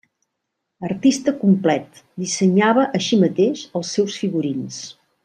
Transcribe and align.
Artista 0.87 1.33
complet, 1.43 2.01
dissenyava, 2.23 2.87
així 3.01 3.21
mateix, 3.25 3.63
els 3.81 3.93
seus 3.99 4.19
figurins. 4.23 4.81